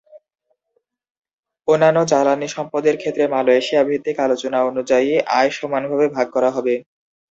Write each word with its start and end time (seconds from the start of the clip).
অন্যান্য 1.67 1.99
জ্বালানি 2.11 2.47
সম্পদের 2.49 2.95
ক্ষেত্রে, 2.97 3.23
মালয়েশিয়া-ভিত্তিক 3.27 4.17
আলোচনা 4.19 4.59
অনুযায়ী 4.69 5.09
আয় 5.37 5.51
সমানভাবে 5.59 6.07
ভাগ 6.15 6.27
করা 6.35 6.49
হবে। 6.51 6.73